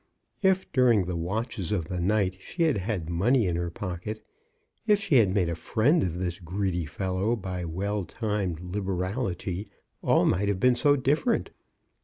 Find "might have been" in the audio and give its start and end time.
10.25-10.75